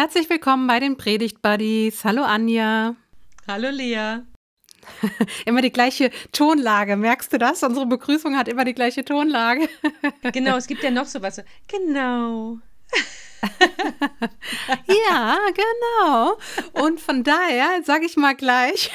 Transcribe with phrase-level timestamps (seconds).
[0.00, 2.06] Herzlich willkommen bei den Predigt Buddies.
[2.06, 2.96] Hallo Anja.
[3.46, 4.20] Hallo Lea.
[5.44, 6.96] immer die gleiche Tonlage.
[6.96, 7.62] Merkst du das?
[7.62, 9.68] Unsere Begrüßung hat immer die gleiche Tonlage.
[10.32, 11.42] genau, es gibt ja noch sowas.
[11.68, 12.60] Genau.
[15.10, 16.38] ja, genau.
[16.82, 18.90] Und von daher sage ich mal gleich,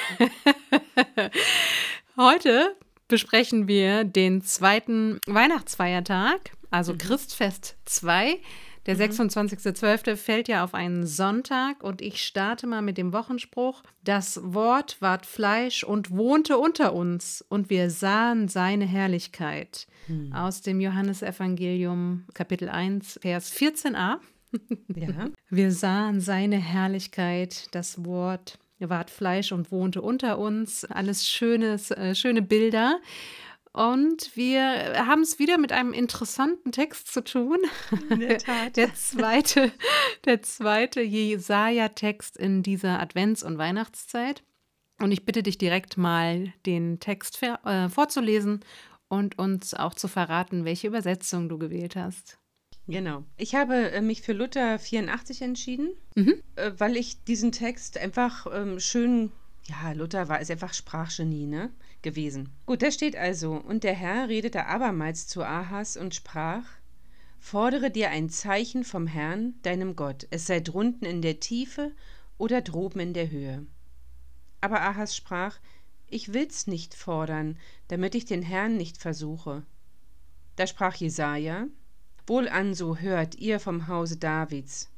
[2.16, 2.74] heute
[3.06, 6.98] besprechen wir den zweiten Weihnachtsfeiertag, also mhm.
[6.98, 8.40] Christfest 2.
[8.86, 9.00] Der mhm.
[9.02, 10.16] 26.12.
[10.16, 13.82] fällt ja auf einen Sonntag und ich starte mal mit dem Wochenspruch.
[14.04, 19.86] Das Wort ward Fleisch und wohnte unter uns und wir sahen seine Herrlichkeit.
[20.06, 20.32] Mhm.
[20.32, 24.18] Aus dem Johannesevangelium Kapitel 1, Vers 14a.
[24.94, 25.28] Ja.
[25.50, 30.84] Wir sahen seine Herrlichkeit, das Wort ward Fleisch und wohnte unter uns.
[30.84, 33.00] Alles schönes, äh, schöne Bilder.
[33.76, 37.58] Und wir haben es wieder mit einem interessanten Text zu tun.
[38.08, 38.74] In der Tat.
[38.76, 39.70] Der zweite,
[40.24, 44.42] der zweite Jesaja-Text in dieser Advents- und Weihnachtszeit.
[44.98, 48.64] Und ich bitte dich direkt mal, den Text äh, vorzulesen
[49.08, 52.38] und uns auch zu verraten, welche Übersetzung du gewählt hast.
[52.88, 53.24] Genau.
[53.36, 56.42] Ich habe äh, mich für Luther 84 entschieden, mhm.
[56.54, 59.32] äh, weil ich diesen Text einfach ähm, schön,
[59.64, 61.70] ja, Luther war ist einfach Sprachgenie, ne?
[62.06, 62.50] Gewesen.
[62.66, 66.64] Gut, da steht also, und der Herr redete abermals zu Ahas und sprach,
[67.40, 71.90] Fordere dir ein Zeichen vom Herrn, deinem Gott, es sei drunten in der Tiefe
[72.38, 73.66] oder droben in der Höhe.
[74.60, 75.58] Aber Ahas sprach,
[76.06, 79.64] Ich will's nicht fordern, damit ich den Herrn nicht versuche.
[80.54, 81.66] Da sprach Jesaja,
[82.28, 84.90] Wohlan so hört ihr vom Hause Davids.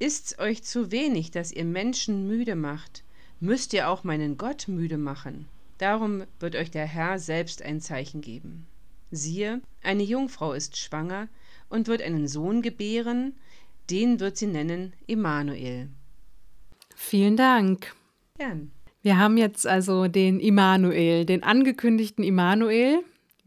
[0.00, 3.04] Ist's euch zu wenig, dass ihr Menschen müde macht,
[3.38, 5.46] müsst ihr auch meinen Gott müde machen.
[5.80, 8.66] Darum wird euch der Herr selbst ein Zeichen geben.
[9.10, 11.28] Siehe, eine Jungfrau ist schwanger
[11.70, 13.34] und wird einen Sohn gebären,
[13.88, 15.88] den wird sie nennen Immanuel.
[16.94, 17.94] Vielen Dank.
[18.36, 18.72] Gern.
[19.00, 23.02] Wir haben jetzt also den Immanuel, den angekündigten Immanuel.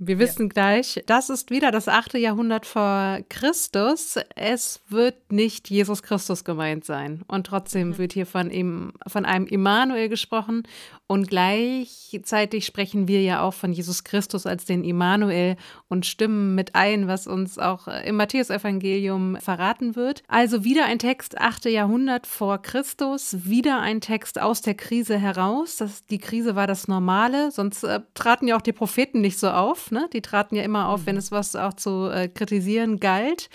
[0.06, 0.50] Wir wissen ja.
[0.50, 4.18] gleich, das ist wieder das achte Jahrhundert vor Christus.
[4.36, 7.22] Es wird nicht Jesus Christus gemeint sein.
[7.28, 7.98] Und trotzdem mhm.
[7.98, 10.64] wird hier von, ihm, von einem Immanuel gesprochen.
[11.08, 16.76] Und gleichzeitig sprechen wir ja auch von Jesus Christus als den Immanuel und stimmen mit
[16.76, 20.24] ein, was uns auch im Matthäusevangelium verraten wird.
[20.28, 25.78] Also wieder ein Text, achte Jahrhundert vor Christus, wieder ein Text aus der Krise heraus.
[25.78, 29.50] Das, die Krise war das Normale, sonst äh, traten ja auch die Propheten nicht so
[29.50, 29.92] auf.
[29.94, 30.10] Ne?
[30.12, 31.20] Die traten ja immer auf, wenn mhm.
[31.20, 33.50] es was auch zu äh, kritisieren galt.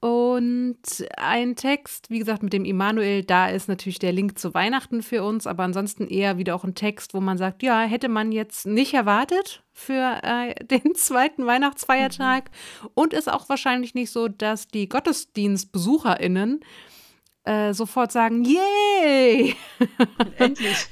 [0.00, 0.78] Und
[1.16, 5.24] ein Text, wie gesagt, mit dem Immanuel, da ist natürlich der Link zu Weihnachten für
[5.24, 8.64] uns, aber ansonsten eher wieder auch ein Text, wo man sagt, ja, hätte man jetzt
[8.64, 12.50] nicht erwartet für äh, den zweiten Weihnachtsfeiertag.
[12.82, 12.88] Mhm.
[12.94, 16.64] Und ist auch wahrscheinlich nicht so, dass die GottesdienstbesucherInnen äh,
[17.72, 19.54] sofort sagen, yay!
[20.38, 20.88] Endlich.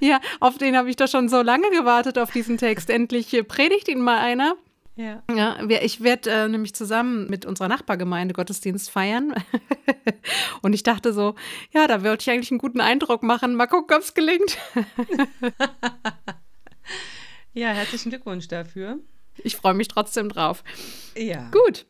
[0.00, 2.90] ja, auf den habe ich doch schon so lange gewartet, auf diesen Text.
[2.90, 4.56] Endlich predigt ihn mal einer.
[5.00, 5.22] Ja.
[5.34, 9.34] ja ich werde äh, nämlich zusammen mit unserer Nachbargemeinde Gottesdienst feiern.
[10.62, 11.36] Und ich dachte so,
[11.72, 13.54] ja, da würde ich eigentlich einen guten Eindruck machen.
[13.54, 14.58] Mal gucken, ob es gelingt.
[17.54, 18.98] ja, herzlichen Glückwunsch dafür.
[19.38, 20.62] Ich freue mich trotzdem drauf.
[21.16, 21.50] Ja.
[21.50, 21.86] Gut.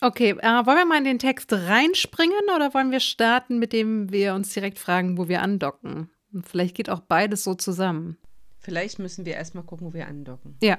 [0.00, 4.12] Okay, äh, wollen wir mal in den Text reinspringen oder wollen wir starten, mit dem
[4.12, 6.10] wir uns direkt fragen, wo wir andocken?
[6.32, 8.16] Und vielleicht geht auch beides so zusammen.
[8.58, 10.56] Vielleicht müssen wir erstmal gucken, wo wir andocken.
[10.62, 10.78] Ja.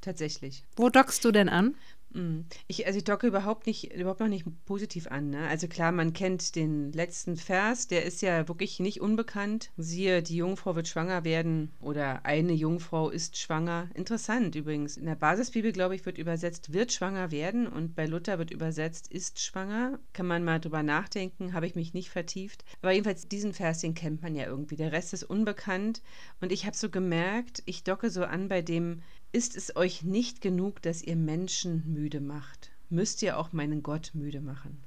[0.00, 0.64] Tatsächlich.
[0.76, 1.74] Wo dockst du denn an?
[2.16, 2.46] Mm.
[2.66, 5.30] Ich, also ich docke überhaupt nicht, überhaupt noch nicht positiv an.
[5.30, 5.46] Ne?
[5.48, 9.70] Also klar, man kennt den letzten Vers, der ist ja wirklich nicht unbekannt.
[9.76, 13.90] Siehe, die Jungfrau wird schwanger werden oder eine Jungfrau ist schwanger.
[13.94, 14.96] Interessant übrigens.
[14.96, 19.12] In der Basisbibel, glaube ich, wird übersetzt, wird schwanger werden und bei Luther wird übersetzt,
[19.12, 19.98] ist schwanger.
[20.14, 22.64] Kann man mal drüber nachdenken, habe ich mich nicht vertieft.
[22.80, 24.76] Aber jedenfalls diesen Vers, den kennt man ja irgendwie.
[24.76, 26.02] Der Rest ist unbekannt
[26.40, 29.02] und ich habe so gemerkt, ich docke so an bei dem,
[29.36, 32.70] ist es euch nicht genug, dass ihr Menschen müde macht?
[32.88, 34.78] Müsst ihr auch meinen Gott müde machen?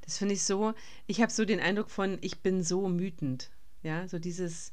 [0.00, 0.72] Das finde ich so,
[1.06, 3.50] ich habe so den Eindruck von, ich bin so mütend.
[3.82, 4.72] Ja, so dieses,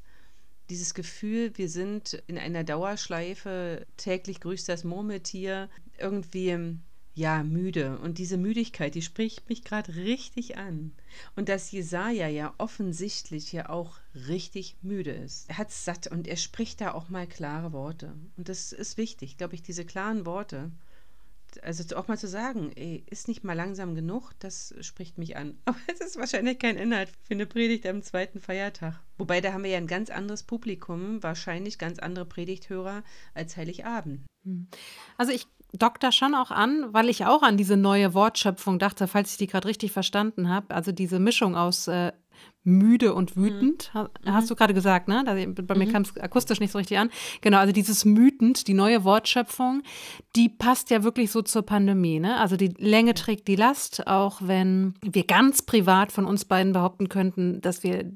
[0.70, 5.68] dieses Gefühl, wir sind in einer Dauerschleife, täglich grüßt das Murmeltier,
[5.98, 6.78] irgendwie
[7.12, 7.98] ja, müde.
[7.98, 10.92] Und diese Müdigkeit, die spricht mich gerade richtig an.
[11.36, 15.48] Und dass Jesaja ja offensichtlich ja auch richtig müde ist.
[15.48, 18.14] Er hat es satt und er spricht da auch mal klare Worte.
[18.36, 20.70] Und das ist wichtig, glaube ich, diese klaren Worte.
[21.62, 25.56] Also auch mal zu sagen, ey, ist nicht mal langsam genug, das spricht mich an.
[25.64, 29.00] Aber es ist wahrscheinlich kein Inhalt für eine Predigt am zweiten Feiertag.
[29.18, 34.22] Wobei, da haben wir ja ein ganz anderes Publikum, wahrscheinlich ganz andere Predigthörer als Heiligabend.
[34.44, 34.66] Hm.
[35.16, 39.08] Also ich dockt da schon auch an, weil ich auch an diese neue Wortschöpfung dachte,
[39.08, 40.74] falls ich die gerade richtig verstanden habe.
[40.74, 42.12] Also diese Mischung aus äh,
[42.64, 44.08] müde und wütend, mhm.
[44.24, 45.22] hast du gerade gesagt, ne?
[45.24, 45.92] bei mir mhm.
[45.92, 47.10] kam es akustisch nicht so richtig an.
[47.42, 49.82] Genau, also dieses mütend, die neue Wortschöpfung,
[50.34, 52.40] die passt ja wirklich so zur Pandemie, ne?
[52.40, 57.08] Also die Länge trägt die Last, auch wenn wir ganz privat von uns beiden behaupten
[57.08, 58.10] könnten, dass wir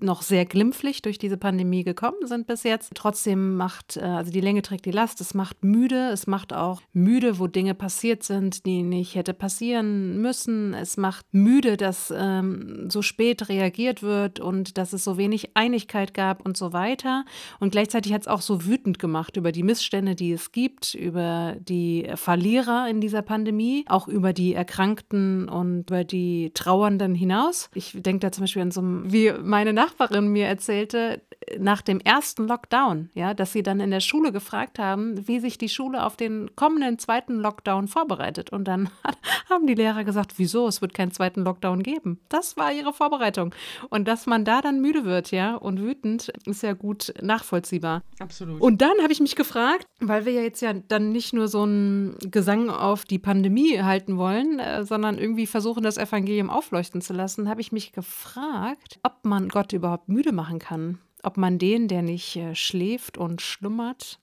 [0.00, 2.92] noch sehr glimpflich durch diese Pandemie gekommen sind bis jetzt.
[2.94, 6.80] Trotzdem macht, äh, also die Länge trägt die Last, es macht müde, es macht auch
[6.92, 10.72] müde, wo Dinge passiert sind, die nicht hätte passieren müssen.
[10.72, 15.50] Es macht müde, dass ähm, so spät reagiert kritisiert wird und dass es so wenig
[15.54, 17.24] Einigkeit gab und so weiter.
[17.60, 21.56] Und gleichzeitig hat es auch so wütend gemacht über die Missstände, die es gibt, über
[21.60, 27.70] die Verlierer in dieser Pandemie, auch über die Erkrankten und über die Trauernden hinaus.
[27.74, 31.20] Ich denke da zum Beispiel an so, wie meine Nachbarin mir erzählte,
[31.58, 35.56] nach dem ersten Lockdown, ja, dass sie dann in der Schule gefragt haben, wie sich
[35.56, 38.50] die Schule auf den kommenden zweiten Lockdown vorbereitet.
[38.50, 38.90] Und dann
[39.50, 42.20] haben die Lehrer gesagt, wieso, es wird keinen zweiten Lockdown geben.
[42.28, 43.54] Das war ihre Vorbereitung.
[43.90, 48.02] Und dass man da dann müde wird, ja, und wütend, ist ja gut nachvollziehbar.
[48.18, 48.60] Absolut.
[48.60, 51.62] Und dann habe ich mich gefragt, weil wir ja jetzt ja dann nicht nur so
[51.62, 57.12] einen Gesang auf die Pandemie halten wollen, äh, sondern irgendwie versuchen, das Evangelium aufleuchten zu
[57.12, 60.98] lassen, habe ich mich gefragt, ob man Gott überhaupt müde machen kann.
[61.22, 64.20] Ob man den, der nicht äh, schläft und schlummert,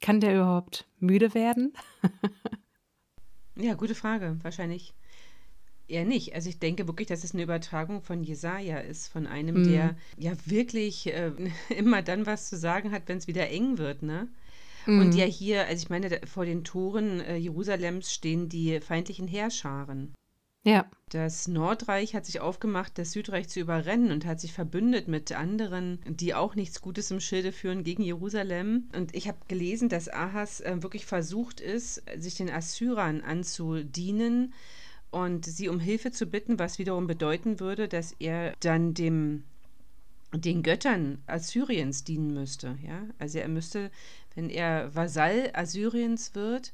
[0.00, 1.72] kann der überhaupt müde werden?
[3.56, 4.38] ja, gute Frage.
[4.42, 4.94] Wahrscheinlich
[5.88, 6.34] eher nicht.
[6.34, 9.68] Also ich denke wirklich, dass es eine Übertragung von Jesaja ist, von einem, mhm.
[9.70, 11.32] der ja wirklich äh,
[11.76, 14.28] immer dann was zu sagen hat, wenn es wieder eng wird, ne?
[14.86, 15.00] Mhm.
[15.00, 20.14] Und ja hier, also ich meine, vor den Toren äh, Jerusalems stehen die feindlichen Heerscharen.
[20.66, 20.86] Ja.
[21.10, 26.00] Das Nordreich hat sich aufgemacht, das Südreich zu überrennen und hat sich verbündet mit anderen,
[26.08, 28.88] die auch nichts Gutes im Schilde führen gegen Jerusalem.
[28.96, 34.54] Und ich habe gelesen, dass Ahas äh, wirklich versucht ist, sich den Assyrern anzudienen
[35.14, 39.44] und sie um Hilfe zu bitten, was wiederum bedeuten würde, dass er dann dem
[40.32, 42.76] den Göttern Assyriens dienen müsste.
[42.82, 43.06] Ja?
[43.20, 43.92] Also er müsste,
[44.34, 46.72] wenn er Vasall Assyriens wird,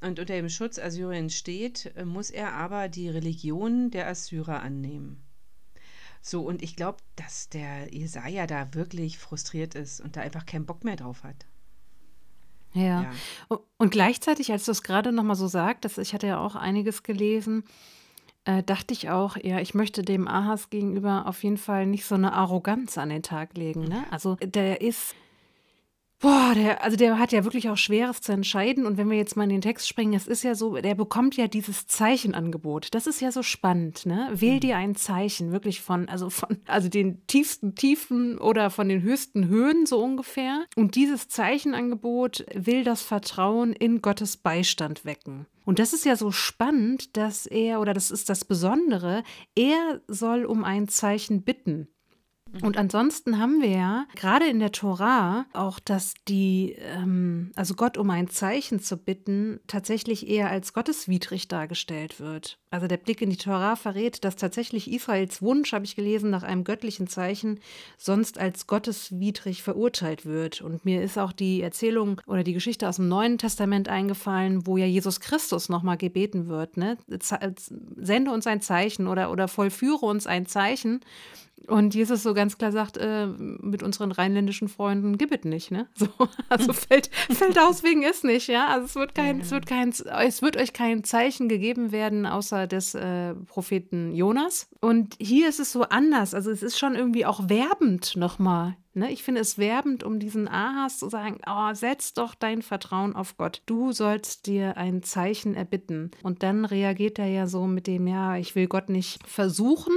[0.00, 5.22] und unter dem Schutz Assyriens steht, muss er aber die Religion der Assyrer annehmen.
[6.20, 10.66] So, und ich glaube, dass der Jesaja da wirklich frustriert ist und da einfach keinen
[10.66, 11.46] Bock mehr drauf hat.
[12.74, 13.02] Ja.
[13.02, 13.58] ja.
[13.78, 17.64] Und gleichzeitig, als du es gerade nochmal so sagtest, ich hatte ja auch einiges gelesen,
[18.44, 22.14] äh, dachte ich auch, ja, ich möchte dem Ahas gegenüber auf jeden Fall nicht so
[22.14, 23.84] eine Arroganz an den Tag legen.
[23.84, 24.04] Ne?
[24.10, 25.14] Also der ist
[26.24, 28.86] Boah, der, also der hat ja wirklich auch Schweres zu entscheiden.
[28.86, 31.36] Und wenn wir jetzt mal in den Text springen, es ist ja so, der bekommt
[31.36, 32.94] ja dieses Zeichenangebot.
[32.94, 34.30] Das ist ja so spannend, ne?
[34.32, 39.02] Wähl dir ein Zeichen, wirklich von, also von, also den tiefsten Tiefen oder von den
[39.02, 40.64] höchsten Höhen so ungefähr.
[40.76, 45.44] Und dieses Zeichenangebot will das Vertrauen in Gottes Beistand wecken.
[45.66, 49.24] Und das ist ja so spannend, dass er, oder das ist das Besondere,
[49.54, 51.88] er soll um ein Zeichen bitten.
[52.62, 57.98] Und ansonsten haben wir ja gerade in der Tora auch, dass die, ähm, also Gott
[57.98, 62.58] um ein Zeichen zu bitten, tatsächlich eher als gotteswidrig dargestellt wird.
[62.70, 66.42] Also der Blick in die Tora verrät, dass tatsächlich Israels Wunsch, habe ich gelesen, nach
[66.42, 67.60] einem göttlichen Zeichen
[67.96, 70.60] sonst als gotteswidrig verurteilt wird.
[70.60, 74.76] Und mir ist auch die Erzählung oder die Geschichte aus dem Neuen Testament eingefallen, wo
[74.76, 76.76] ja Jesus Christus nochmal gebeten wird.
[76.76, 76.98] Ne?
[77.96, 81.00] Sende uns ein Zeichen oder, oder vollführe uns ein Zeichen.
[81.66, 85.88] Und Jesus so ganz klar sagt, äh, mit unseren rheinländischen Freunden gibt es nicht, ne?
[85.96, 86.08] So,
[86.48, 88.66] also fällt, fällt aus wegen ist nicht, ja.
[88.68, 89.44] Also es wird kein, ja.
[89.44, 94.68] es wird kein, es wird euch kein Zeichen gegeben werden, außer des äh, Propheten Jonas.
[94.80, 96.34] Und hier ist es so anders.
[96.34, 98.76] Also es ist schon irgendwie auch werbend nochmal.
[98.94, 99.10] Ne?
[99.10, 103.36] Ich finde es werbend, um diesen Ahas zu sagen, oh, setz doch dein Vertrauen auf
[103.36, 103.62] Gott.
[103.66, 106.12] Du sollst dir ein Zeichen erbitten.
[106.22, 109.94] Und dann reagiert er ja so mit dem, ja, ich will Gott nicht versuchen,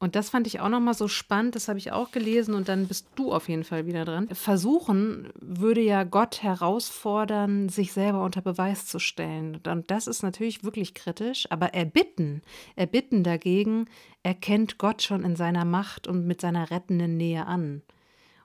[0.00, 2.86] und das fand ich auch nochmal so spannend, das habe ich auch gelesen und dann
[2.86, 4.28] bist du auf jeden Fall wieder dran.
[4.28, 9.60] Versuchen würde ja Gott herausfordern, sich selber unter Beweis zu stellen.
[9.66, 12.42] Und das ist natürlich wirklich kritisch, aber erbitten,
[12.76, 13.86] erbitten dagegen
[14.22, 17.82] erkennt Gott schon in seiner Macht und mit seiner rettenden Nähe an.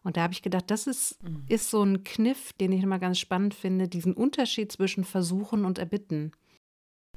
[0.03, 1.43] Und da habe ich gedacht, das ist, mhm.
[1.47, 5.77] ist so ein Kniff, den ich immer ganz spannend finde, diesen Unterschied zwischen Versuchen und
[5.77, 6.31] Erbitten.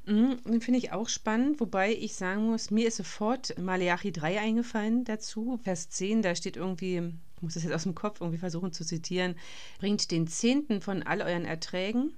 [0.06, 4.40] Mhm, den finde ich auch spannend, wobei ich sagen muss, mir ist sofort Maleachi 3
[4.40, 5.58] eingefallen dazu.
[5.62, 8.84] Vers 10, da steht irgendwie, ich muss das jetzt aus dem Kopf irgendwie versuchen zu
[8.84, 9.34] zitieren,
[9.80, 12.14] bringt den Zehnten von all euren Erträgen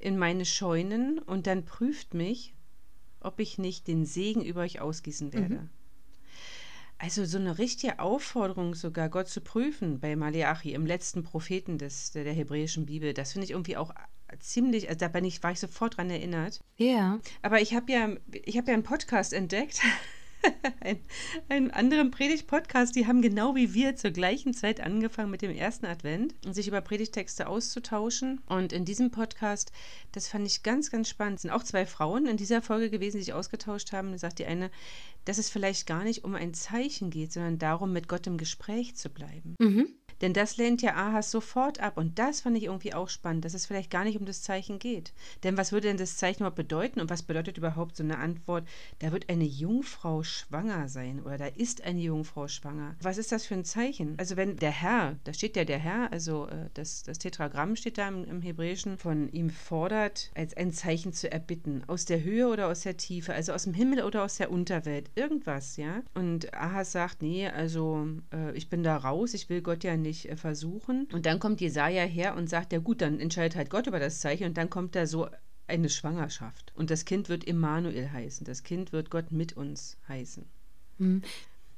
[0.00, 2.52] in meine Scheunen und dann prüft mich,
[3.20, 5.54] ob ich nicht den Segen über euch ausgießen werde.
[5.54, 5.70] Mhm.
[6.98, 12.10] Also so eine richtige Aufforderung sogar, Gott zu prüfen bei Maleachi, im letzten Propheten des,
[12.10, 13.92] der, der hebräischen Bibel, das finde ich irgendwie auch
[14.40, 16.60] ziemlich, also da bin ich, war ich sofort dran erinnert.
[16.76, 16.86] Ja.
[16.86, 17.20] Yeah.
[17.42, 18.10] Aber ich habe ja,
[18.44, 19.80] ich habe ja einen Podcast entdeckt.
[20.80, 20.98] ein,
[21.48, 25.86] einen anderen Predigt-Podcast, die haben genau wie wir zur gleichen Zeit angefangen mit dem ersten
[25.86, 28.40] Advent und sich über Predigtexte auszutauschen.
[28.46, 29.72] Und in diesem Podcast,
[30.12, 33.24] das fand ich ganz, ganz spannend, sind auch zwei Frauen in dieser Folge gewesen, die
[33.24, 34.12] sich ausgetauscht haben.
[34.12, 34.70] Da sagt die eine,
[35.24, 38.96] dass es vielleicht gar nicht um ein Zeichen geht, sondern darum, mit Gott im Gespräch
[38.96, 39.56] zu bleiben.
[39.58, 39.88] Mhm.
[40.20, 41.96] Denn das lehnt ja Ahas sofort ab.
[41.96, 44.78] Und das fand ich irgendwie auch spannend, dass es vielleicht gar nicht um das Zeichen
[44.78, 45.12] geht.
[45.42, 47.00] Denn was würde denn das Zeichen überhaupt bedeuten?
[47.00, 48.66] Und was bedeutet überhaupt so eine Antwort?
[49.00, 52.96] Da wird eine Jungfrau schwanger sein oder da ist eine Jungfrau schwanger.
[53.00, 54.14] Was ist das für ein Zeichen?
[54.18, 57.98] Also wenn der Herr, da steht ja der Herr, also äh, das, das Tetragramm steht
[57.98, 61.84] da im, im Hebräischen, von ihm fordert, als ein Zeichen zu erbitten.
[61.86, 65.10] Aus der Höhe oder aus der Tiefe, also aus dem Himmel oder aus der Unterwelt.
[65.14, 66.02] Irgendwas, ja.
[66.14, 70.03] Und Ahas sagt, nee, also äh, ich bin da raus, ich will Gott ja nicht
[70.12, 71.08] äh, versuchen.
[71.12, 74.20] Und dann kommt Jesaja her und sagt, ja gut, dann entscheidet halt Gott über das
[74.20, 75.28] Zeichen und dann kommt da so
[75.66, 76.72] eine Schwangerschaft.
[76.74, 78.44] Und das Kind wird Immanuel heißen.
[78.44, 80.44] Das Kind wird Gott mit uns heißen.
[80.98, 81.22] Mhm.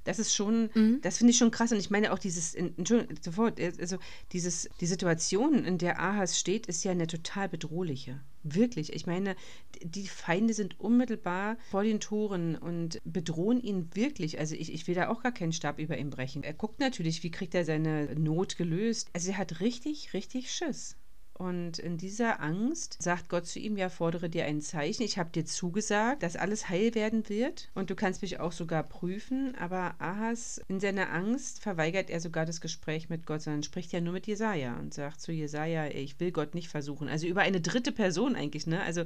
[0.07, 1.01] Das ist schon, mhm.
[1.03, 1.73] das finde ich schon krass.
[1.73, 3.99] Und ich meine auch dieses, Entschuldigung, sofort, also
[4.33, 8.21] dieses, die Situation, in der Ahas steht, ist ja eine total bedrohliche.
[8.45, 8.93] Wirklich.
[8.93, 9.35] Ich meine,
[9.83, 14.39] die Feinde sind unmittelbar vor den Toren und bedrohen ihn wirklich.
[14.39, 16.45] Also ich, ich will da auch gar keinen Stab über ihn brechen.
[16.45, 19.11] Er guckt natürlich, wie kriegt er seine Not gelöst.
[19.13, 20.97] Also er hat richtig, richtig Schiss.
[21.39, 25.03] Und in dieser Angst sagt Gott zu ihm, ja, fordere dir ein Zeichen.
[25.03, 28.83] Ich habe dir zugesagt, dass alles heil werden wird und du kannst mich auch sogar
[28.83, 29.55] prüfen.
[29.57, 34.01] Aber Ahas, in seiner Angst verweigert er sogar das Gespräch mit Gott, sondern spricht ja
[34.01, 37.07] nur mit Jesaja und sagt zu Jesaja, ich will Gott nicht versuchen.
[37.09, 38.81] Also über eine dritte Person eigentlich, ne?
[38.83, 39.05] Also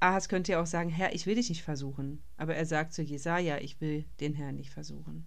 [0.00, 2.22] Ahas könnte ja auch sagen, Herr, ich will dich nicht versuchen.
[2.38, 5.26] Aber er sagt zu Jesaja, ich will den Herrn nicht versuchen.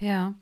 [0.00, 0.34] Ja.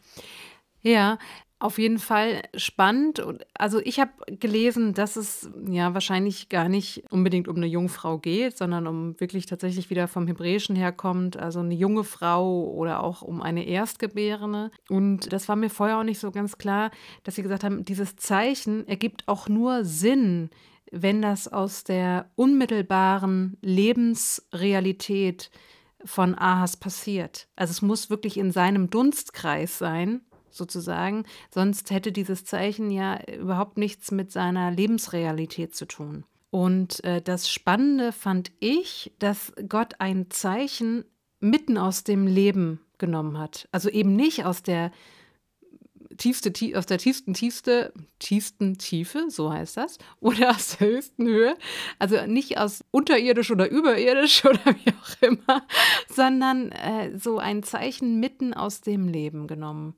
[0.80, 1.18] Ja,
[1.64, 3.24] auf jeden Fall spannend.
[3.54, 8.58] Also ich habe gelesen, dass es ja wahrscheinlich gar nicht unbedingt um eine Jungfrau geht,
[8.58, 13.40] sondern um wirklich tatsächlich wieder vom Hebräischen herkommt, also eine junge Frau oder auch um
[13.40, 14.72] eine Erstgebärende.
[14.90, 16.90] Und das war mir vorher auch nicht so ganz klar,
[17.22, 20.50] dass sie gesagt haben, dieses Zeichen ergibt auch nur Sinn,
[20.92, 25.50] wenn das aus der unmittelbaren Lebensrealität
[26.04, 27.48] von Ahas passiert.
[27.56, 30.20] Also es muss wirklich in seinem Dunstkreis sein
[30.56, 31.24] sozusagen.
[31.50, 36.24] Sonst hätte dieses Zeichen ja überhaupt nichts mit seiner Lebensrealität zu tun.
[36.50, 41.04] Und äh, das Spannende fand ich, dass Gott ein Zeichen
[41.40, 43.68] mitten aus dem Leben genommen hat.
[43.72, 44.92] Also eben nicht aus der
[46.16, 51.26] tiefste, tie aus der tiefsten, tiefste, tiefsten Tiefe, so heißt das, oder aus der höchsten
[51.26, 51.56] Höhe.
[51.98, 55.66] Also nicht aus unterirdisch oder überirdisch oder wie auch immer,
[56.08, 59.94] sondern äh, so ein Zeichen mitten aus dem Leben genommen.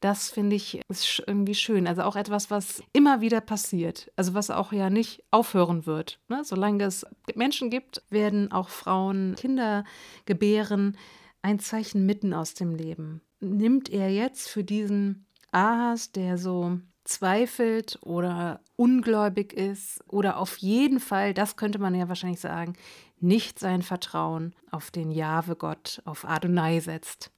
[0.00, 1.86] Das finde ich ist irgendwie schön.
[1.86, 4.10] Also auch etwas, was immer wieder passiert.
[4.16, 6.20] Also was auch ja nicht aufhören wird.
[6.28, 6.44] Ne?
[6.44, 9.84] Solange es Menschen gibt, werden auch Frauen Kinder
[10.26, 10.96] gebären.
[11.42, 13.22] Ein Zeichen mitten aus dem Leben.
[13.40, 21.00] Nimmt er jetzt für diesen Ahas, der so zweifelt oder ungläubig ist oder auf jeden
[21.00, 22.74] Fall, das könnte man ja wahrscheinlich sagen,
[23.18, 27.30] nicht sein Vertrauen auf den Jahwe Gott, auf Adonai setzt.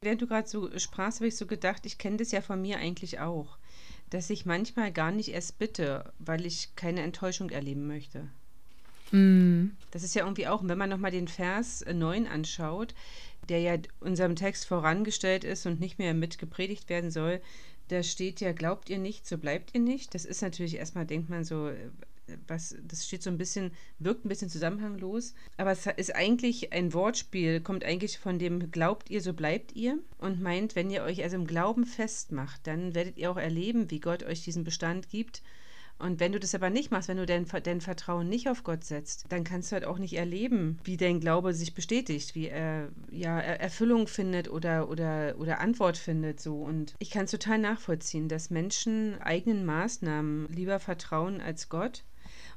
[0.00, 2.78] Während du gerade so sprachst, habe ich so gedacht, ich kenne das ja von mir
[2.78, 3.58] eigentlich auch,
[4.10, 8.28] dass ich manchmal gar nicht erst bitte, weil ich keine Enttäuschung erleben möchte.
[9.10, 9.70] Mm.
[9.90, 12.94] Das ist ja irgendwie auch, wenn man nochmal den Vers 9 anschaut,
[13.48, 17.40] der ja unserem Text vorangestellt ist und nicht mehr mitgepredigt werden soll,
[17.88, 20.14] da steht ja, glaubt ihr nicht, so bleibt ihr nicht.
[20.14, 21.72] Das ist natürlich erstmal, denkt man so,
[22.46, 26.92] was, das steht so ein bisschen, wirkt ein bisschen zusammenhanglos, aber es ist eigentlich ein
[26.92, 31.22] Wortspiel, kommt eigentlich von dem Glaubt ihr, so bleibt ihr und meint, wenn ihr euch
[31.22, 35.42] also im Glauben festmacht, dann werdet ihr auch erleben, wie Gott euch diesen Bestand gibt.
[35.98, 38.84] Und wenn du das aber nicht machst, wenn du dein, dein Vertrauen nicht auf Gott
[38.84, 42.90] setzt, dann kannst du halt auch nicht erleben, wie dein Glaube sich bestätigt, wie er
[43.10, 46.40] ja, Erfüllung findet oder, oder, oder Antwort findet.
[46.40, 46.62] So.
[46.62, 52.04] Und ich kann es total nachvollziehen, dass Menschen eigenen Maßnahmen lieber vertrauen als Gott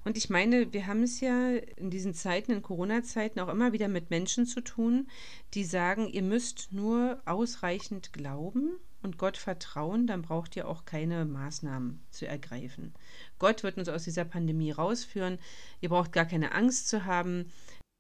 [0.04, 3.88] und ich meine, wir haben es ja in diesen Zeiten, in Corona-Zeiten, auch immer wieder
[3.88, 5.08] mit Menschen zu tun,
[5.54, 11.26] die sagen, ihr müsst nur ausreichend glauben und Gott vertrauen, dann braucht ihr auch keine
[11.26, 12.94] Maßnahmen zu ergreifen.
[13.40, 15.40] Gott wird uns aus dieser Pandemie rausführen.
[15.82, 17.52] Ihr braucht gar keine Angst zu haben.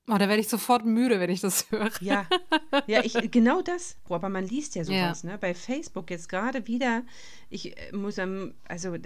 [0.08, 1.92] Oh, da werde ich sofort müde, wenn ich das höre.
[2.02, 2.28] Ja,
[2.88, 3.98] ja ich, genau das.
[4.10, 5.32] aber man liest ja sowas, ja.
[5.32, 5.38] ne?
[5.38, 7.04] Bei Facebook jetzt gerade wieder.
[7.50, 8.98] Ich äh, muss, also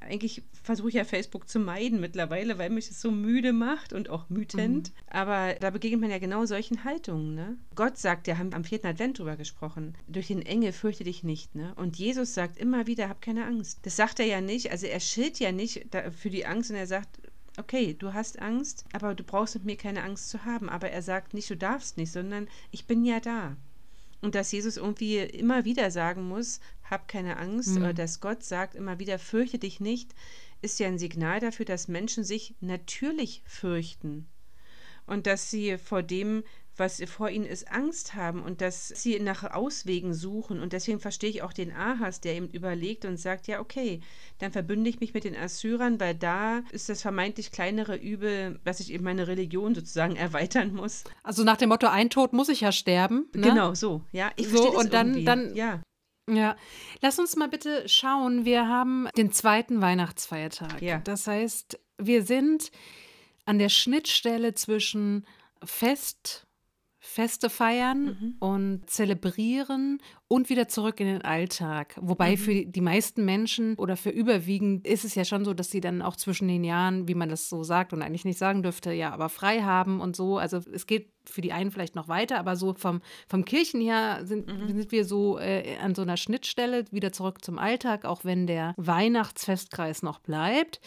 [0.00, 4.10] eigentlich versuche ich ja Facebook zu meiden mittlerweile, weil mich das so müde macht und
[4.10, 4.88] auch mütend.
[4.88, 4.94] Mhm.
[5.10, 7.34] Aber da begegnet man ja genau solchen Haltungen.
[7.34, 7.56] Ne?
[7.74, 11.54] Gott sagt, ja, haben am vierten Advent drüber gesprochen, durch den Engel fürchte dich nicht.
[11.54, 11.74] Ne?
[11.76, 13.80] Und Jesus sagt immer wieder, hab keine Angst.
[13.82, 15.86] Das sagt er ja nicht, also er schilt ja nicht
[16.16, 17.20] für die Angst und er sagt,
[17.58, 20.68] okay, du hast Angst, aber du brauchst mit mir keine Angst zu haben.
[20.68, 23.56] Aber er sagt nicht, du darfst nicht, sondern ich bin ja da.
[24.26, 27.76] Und dass Jesus irgendwie immer wieder sagen muss, hab keine Angst, mhm.
[27.76, 30.16] oder dass Gott sagt immer wieder, fürchte dich nicht,
[30.62, 34.26] ist ja ein Signal dafür, dass Menschen sich natürlich fürchten.
[35.06, 36.42] Und dass sie vor dem,
[36.78, 40.60] was vor ihnen ist, Angst haben und dass sie nach Auswegen suchen.
[40.60, 44.00] Und deswegen verstehe ich auch den Ahas, der eben überlegt und sagt, ja, okay,
[44.38, 48.80] dann verbünde ich mich mit den Assyrern, weil da ist das vermeintlich kleinere Übel, dass
[48.80, 51.04] ich eben meine Religion sozusagen erweitern muss.
[51.22, 53.28] Also nach dem Motto, ein Tod muss ich ja sterben.
[53.34, 53.48] Ne?
[53.48, 54.30] Genau, so, ja.
[54.36, 55.80] Ich so, und dann, dann, ja.
[56.28, 56.56] Ja,
[57.02, 58.44] lass uns mal bitte schauen.
[58.44, 60.82] Wir haben den zweiten Weihnachtsfeiertag.
[60.82, 60.98] Ja.
[60.98, 62.72] Das heißt, wir sind
[63.44, 65.24] an der Schnittstelle zwischen
[65.62, 66.45] Fest
[67.06, 68.36] Feste feiern mhm.
[68.40, 71.96] und zelebrieren und wieder zurück in den Alltag.
[72.00, 72.36] Wobei mhm.
[72.36, 76.02] für die meisten Menschen oder für überwiegend ist es ja schon so, dass sie dann
[76.02, 79.12] auch zwischen den Jahren, wie man das so sagt und eigentlich nicht sagen dürfte, ja,
[79.12, 80.38] aber frei haben und so.
[80.38, 84.20] Also es geht für die einen vielleicht noch weiter, aber so vom, vom Kirchen her
[84.24, 84.68] sind, mhm.
[84.68, 88.74] sind wir so äh, an so einer Schnittstelle wieder zurück zum Alltag, auch wenn der
[88.76, 90.80] Weihnachtsfestkreis noch bleibt.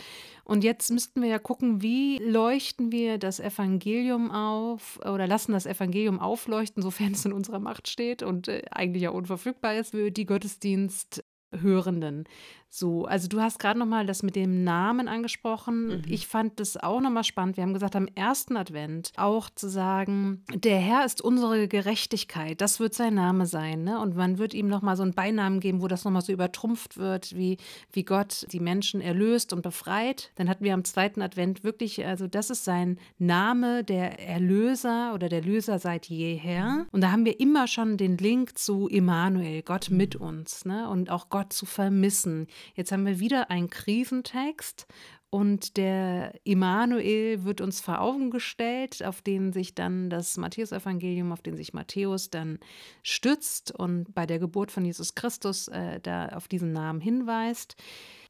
[0.44, 5.68] Und jetzt müssten wir ja gucken, wie leuchten wir das Evangelium auf oder lassen das
[5.68, 10.12] Evangelium aufleuchten, sofern es in unserer Macht steht und äh, eigentlich ja unverfügbar ist für
[10.12, 12.26] die Gottesdiensthörenden.
[12.72, 15.88] So, also du hast gerade noch mal das mit dem Namen angesprochen.
[15.88, 16.02] Mhm.
[16.08, 17.58] Ich fand das auch noch mal spannend.
[17.58, 22.62] Wir haben gesagt, am ersten Advent auch zu sagen, der Herr ist unsere Gerechtigkeit.
[22.62, 23.84] Das wird sein Name sein.
[23.84, 24.00] Ne?
[24.00, 26.32] Und man wird ihm noch mal so einen Beinamen geben, wo das noch mal so
[26.32, 27.58] übertrumpft wird, wie,
[27.92, 30.32] wie Gott die Menschen erlöst und befreit.
[30.36, 35.28] Dann hatten wir am zweiten Advent wirklich, also das ist sein Name, der Erlöser oder
[35.28, 36.86] der Löser seit jeher.
[36.92, 40.66] Und da haben wir immer schon den Link zu Immanuel, Gott mit uns.
[40.66, 40.88] Ne?
[40.88, 42.46] Und auch Gott zu vermissen.
[42.76, 44.88] Jetzt haben wir wieder einen Krisentext
[45.32, 51.44] und der Immanuel wird uns vor Augen gestellt, auf den sich dann das Matthäusevangelium, auf
[51.44, 52.60] den sich Matthäus dann
[53.04, 57.76] stützt und bei der Geburt von Jesus Christus äh, da auf diesen Namen hinweist.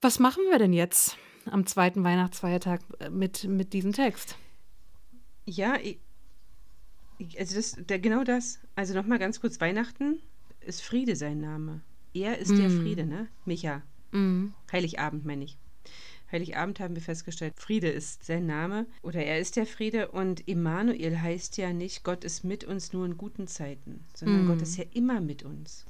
[0.02, 4.36] Was machen wir denn jetzt am zweiten Weihnachtsfeiertag äh, mit, mit diesem Text?
[5.46, 5.78] Ja,
[7.38, 8.60] also das, der, genau das.
[8.76, 10.20] Also nochmal ganz kurz: Weihnachten
[10.60, 11.82] ist Friede sein Name.
[12.14, 12.58] Er ist mm.
[12.58, 13.28] der Friede, ne?
[13.46, 13.84] Micha.
[14.12, 14.54] Mhm.
[14.72, 15.58] Heiligabend meine ich.
[16.32, 21.20] Heiligabend haben wir festgestellt, Friede ist sein Name oder er ist der Friede und Immanuel
[21.20, 24.48] heißt ja nicht, Gott ist mit uns nur in guten Zeiten, sondern mhm.
[24.48, 25.86] Gott ist ja immer mit uns.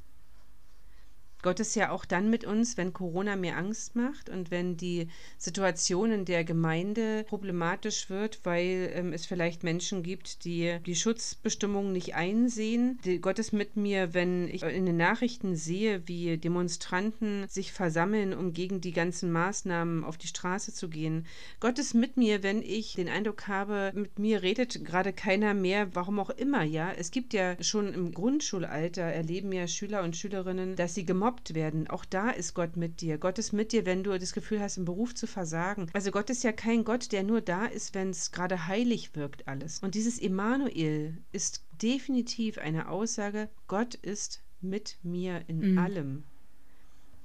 [1.42, 5.08] Gott ist ja auch dann mit uns, wenn Corona mir Angst macht und wenn die
[5.38, 11.92] Situation in der Gemeinde problematisch wird, weil ähm, es vielleicht Menschen gibt, die die Schutzbestimmungen
[11.92, 12.98] nicht einsehen.
[13.04, 18.34] Die, Gott ist mit mir, wenn ich in den Nachrichten sehe, wie Demonstranten sich versammeln,
[18.34, 21.26] um gegen die ganzen Maßnahmen auf die Straße zu gehen.
[21.58, 25.94] Gott ist mit mir, wenn ich den Eindruck habe, mit mir redet gerade keiner mehr,
[25.94, 26.92] warum auch immer, ja.
[26.92, 31.54] Es gibt ja schon im Grundschulalter, erleben ja Schüler und Schülerinnen, dass sie gemobbt gemobbt
[31.54, 31.88] werden.
[31.88, 33.18] Auch da ist Gott mit dir.
[33.18, 35.88] Gott ist mit dir, wenn du das Gefühl hast, im Beruf zu versagen.
[35.92, 39.46] Also Gott ist ja kein Gott, der nur da ist, wenn es gerade heilig wirkt
[39.46, 39.78] alles.
[39.80, 45.78] Und dieses Emanuel ist definitiv eine Aussage, Gott ist mit mir in mhm.
[45.78, 46.24] allem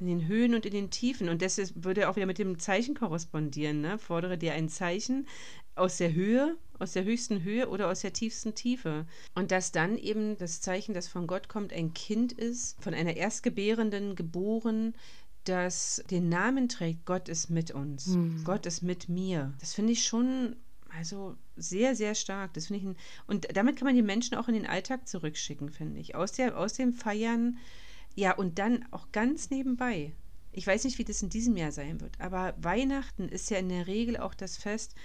[0.02, 1.30] in den Höhen und in den Tiefen.
[1.30, 3.80] Und das würde auch wieder mit dem Zeichen korrespondieren.
[3.80, 3.98] Ne?
[3.98, 5.26] Fordere dir ein Zeichen
[5.76, 9.06] aus der Höhe, aus der höchsten Höhe oder aus der tiefsten Tiefe.
[9.34, 13.16] Und dass dann eben das Zeichen, das von Gott kommt, ein Kind ist, von einer
[13.16, 14.94] Erstgebärenden geboren,
[15.44, 18.08] das den Namen trägt, Gott ist mit uns.
[18.08, 18.44] Mhm.
[18.44, 19.54] Gott ist mit mir.
[19.60, 20.56] Das finde ich schon
[20.98, 22.54] also sehr, sehr stark.
[22.54, 22.96] Das finde ich ein,
[23.28, 26.16] und damit kann man die Menschen auch in den Alltag zurückschicken, finde ich.
[26.16, 27.58] Aus, der, aus dem Feiern
[28.16, 30.14] ja, und dann auch ganz nebenbei.
[30.54, 33.68] Ich weiß nicht, wie das in diesem Jahr sein wird, aber Weihnachten ist ja in
[33.68, 34.96] der Regel auch das Fest,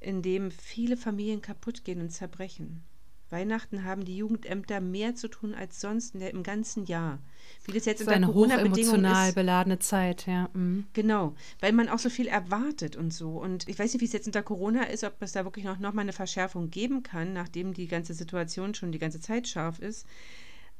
[0.00, 2.82] in dem viele Familien kaputt gehen und zerbrechen.
[3.30, 7.20] Weihnachten haben die Jugendämter mehr zu tun als sonst der, im ganzen Jahr.
[7.64, 9.34] Wie das jetzt das in der Corona-Bedingung ist.
[9.34, 10.50] beladene Zeit, ja.
[10.52, 10.86] Mhm.
[10.92, 13.30] Genau, weil man auch so viel erwartet und so.
[13.30, 15.78] Und ich weiß nicht, wie es jetzt unter Corona ist, ob es da wirklich noch,
[15.78, 19.78] noch mal eine Verschärfung geben kann, nachdem die ganze Situation schon die ganze Zeit scharf
[19.78, 20.06] ist.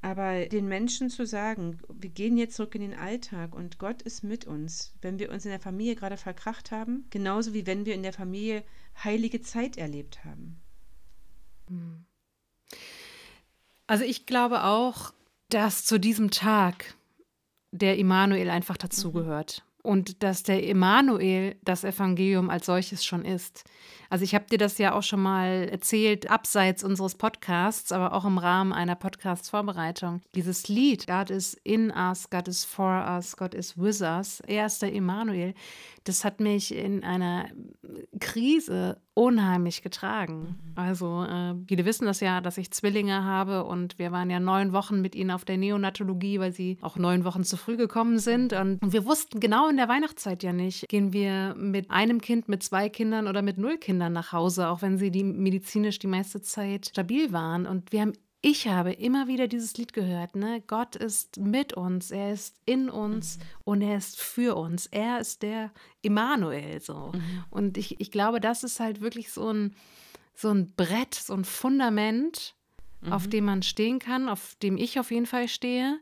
[0.02, 4.24] Aber den Menschen zu sagen, wir gehen jetzt zurück in den Alltag und Gott ist
[4.24, 7.94] mit uns, wenn wir uns in der Familie gerade verkracht haben, genauso wie wenn wir
[7.94, 8.64] in der Familie
[9.04, 10.60] heilige Zeit erlebt haben.
[11.68, 12.04] Hm.
[13.86, 15.12] Also ich glaube auch,
[15.48, 16.94] dass zu diesem Tag
[17.72, 19.64] der Immanuel einfach dazugehört.
[19.82, 23.64] und dass der Emanuel das Evangelium als solches schon ist.
[24.10, 28.24] Also ich habe dir das ja auch schon mal erzählt, abseits unseres Podcasts, aber auch
[28.24, 30.20] im Rahmen einer Podcast-Vorbereitung.
[30.34, 34.66] Dieses Lied, God is in us, God is for us, God is with us, er
[34.66, 35.54] ist der Emanuel,
[36.04, 37.48] das hat mich in einer
[38.20, 40.56] Krise unheimlich getragen.
[40.64, 40.72] Mhm.
[40.76, 44.72] Also äh, viele wissen das ja, dass ich Zwillinge habe und wir waren ja neun
[44.72, 48.52] Wochen mit ihnen auf der Neonatologie, weil sie auch neun Wochen zu früh gekommen sind.
[48.52, 52.62] Und wir wussten genau in der Weihnachtszeit ja nicht, gehen wir mit einem Kind, mit
[52.62, 56.40] zwei Kindern oder mit null Kindern nach Hause, auch wenn sie die medizinisch die meiste
[56.40, 57.66] Zeit stabil waren.
[57.66, 60.62] Und wir haben ich habe immer wieder dieses Lied gehört, ne?
[60.66, 63.42] Gott ist mit uns, er ist in uns mhm.
[63.64, 64.86] und er ist für uns.
[64.86, 67.12] Er ist der Immanuel so.
[67.14, 67.44] Mhm.
[67.50, 69.76] Und ich, ich glaube, das ist halt wirklich so ein,
[70.34, 72.54] so ein Brett, so ein Fundament,
[73.02, 73.12] mhm.
[73.12, 76.00] auf dem man stehen kann, auf dem ich auf jeden Fall stehe.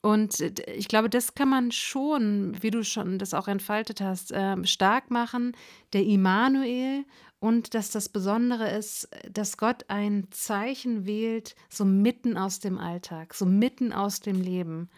[0.00, 4.64] Und ich glaube, das kann man schon, wie du schon das auch entfaltet hast, äh,
[4.66, 5.56] stark machen.
[5.92, 7.04] Der Immanuel
[7.38, 13.34] und dass das Besondere ist, dass Gott ein Zeichen wählt, so mitten aus dem Alltag,
[13.34, 14.88] so mitten aus dem Leben.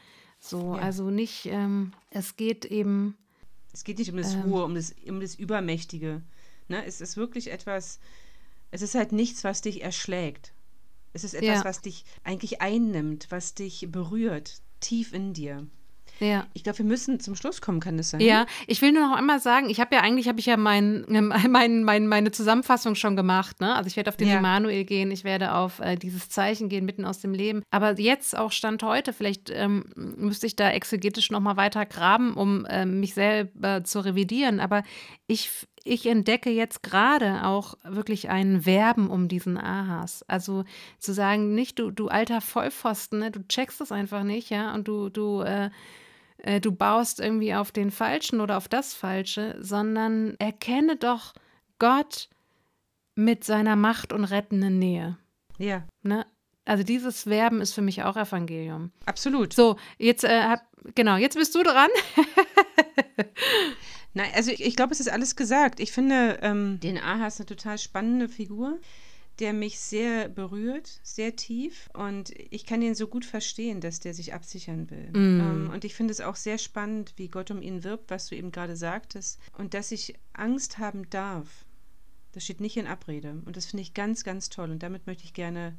[0.40, 0.83] So, ja.
[0.83, 3.16] also nicht, ähm, es geht eben.
[3.73, 6.20] Es geht nicht um das ähm, Hohe, um das, um das Übermächtige.
[6.68, 6.85] Ne?
[6.85, 7.99] Es ist wirklich etwas,
[8.70, 10.53] es ist halt nichts, was dich erschlägt.
[11.14, 11.64] Es ist etwas, ja.
[11.64, 15.66] was dich eigentlich einnimmt, was dich berührt, tief in dir.
[16.20, 16.47] Ja.
[16.53, 18.20] Ich glaube, wir müssen zum Schluss kommen, kann das sein?
[18.20, 21.05] Ja, ich will nur noch einmal sagen, ich habe ja eigentlich, habe ich ja mein,
[21.49, 23.61] mein, mein, meine Zusammenfassung schon gemacht.
[23.61, 23.75] Ne?
[23.75, 24.38] Also ich werde auf den ja.
[24.38, 27.62] Emanuel gehen, ich werde auf äh, dieses Zeichen gehen, mitten aus dem Leben.
[27.70, 32.35] Aber jetzt auch Stand heute, vielleicht ähm, müsste ich da exegetisch noch mal weiter graben,
[32.35, 34.61] um äh, mich selber zu revidieren.
[34.61, 34.83] Aber
[35.27, 35.51] ich
[35.85, 40.25] ich entdecke jetzt gerade auch wirklich ein Verben um diesen Ahas.
[40.27, 40.64] Also
[40.99, 44.88] zu sagen, nicht du, du alter Vollpfosten, ne, du checkst es einfach nicht, ja, und
[44.88, 45.70] du, du, äh,
[46.38, 51.35] äh, du baust irgendwie auf den Falschen oder auf das Falsche, sondern erkenne doch
[51.79, 52.31] Gott
[53.14, 55.18] mit seiner Macht und rettenden Nähe.
[55.59, 55.85] Ja.
[56.03, 56.27] Ne?
[56.64, 58.90] Also dieses Verben ist für mich auch Evangelium.
[59.05, 59.53] Absolut.
[59.53, 60.61] So, jetzt, äh, hab,
[60.94, 61.90] genau, jetzt bist du dran.
[64.14, 65.81] Nein, also ich, ich glaube, es ist alles gesagt.
[65.81, 68.79] Ich finde, ähm, den Ahas eine total spannende Figur
[69.38, 71.90] der mich sehr berührt, sehr tief.
[71.92, 75.11] Und ich kann ihn so gut verstehen, dass der sich absichern will.
[75.11, 75.40] Mm.
[75.40, 78.37] Ähm, und ich finde es auch sehr spannend, wie Gott um ihn wirbt, was du
[78.37, 79.40] eben gerade sagtest.
[79.59, 81.64] Und dass ich Angst haben darf.
[82.33, 83.42] Das steht nicht in Abrede.
[83.44, 84.70] Und das finde ich ganz, ganz toll.
[84.70, 85.77] Und damit möchte ich gerne,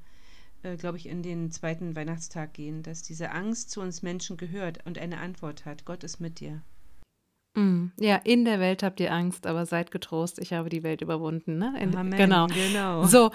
[0.63, 4.85] äh, glaube ich, in den zweiten Weihnachtstag gehen, dass diese Angst zu uns Menschen gehört
[4.85, 5.85] und eine Antwort hat.
[5.85, 6.61] Gott ist mit dir.
[7.55, 11.01] Mm, ja, in der Welt habt ihr Angst, aber seid getrost, ich habe die Welt
[11.01, 11.57] überwunden.
[11.57, 11.73] Ne?
[11.79, 12.47] In, Amen, genau.
[12.47, 13.05] genau.
[13.05, 13.31] So,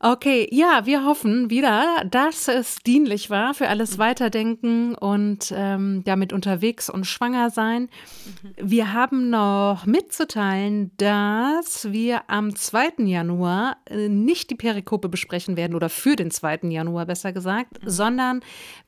[0.00, 6.32] okay, ja, wir hoffen wieder, dass es dienlich war für alles Weiterdenken und ähm, damit
[6.32, 7.82] unterwegs und schwanger sein.
[7.82, 8.54] Mhm.
[8.60, 13.04] Wir haben noch mitzuteilen, dass wir am 2.
[13.04, 16.70] Januar äh, nicht die Perikope besprechen werden oder für den 2.
[16.70, 17.88] Januar besser gesagt, mhm.
[17.88, 18.40] sondern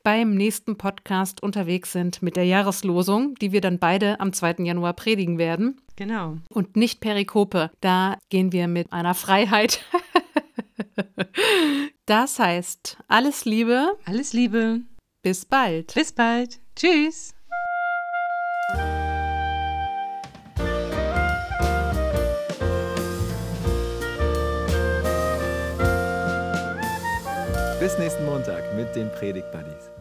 [0.03, 4.57] beim nächsten Podcast unterwegs sind mit der Jahreslosung, die wir dann beide am 2.
[4.59, 5.81] Januar Januar predigen werden.
[5.97, 6.39] Genau.
[6.49, 7.71] Und nicht Perikope.
[7.83, 9.85] Da gehen wir mit einer Freiheit.
[12.07, 13.93] das heißt, alles Liebe.
[14.07, 14.81] Alles Liebe.
[15.23, 15.93] Bis bald.
[15.93, 16.59] Bis bald.
[16.75, 17.35] Tschüss.
[27.79, 29.92] Bis nächsten Montag mit den Predigt Buddies.